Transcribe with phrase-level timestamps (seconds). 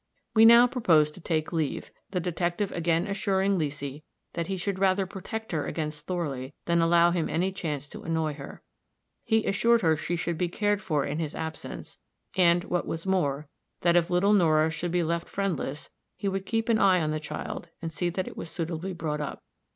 [0.33, 4.01] We now proposed to take leave, the detective again assuring Leesy
[4.33, 8.33] that he should rather protect her against Thorley than allow him any chance to annoy
[8.33, 8.63] her;
[9.23, 11.99] he assured her she should be cared for in his absence,
[12.35, 13.47] and, what was more,
[13.81, 17.19] that if little Nora should be left friendless, he would keep an eye on the
[17.19, 19.43] child and see that it was suitably brought up.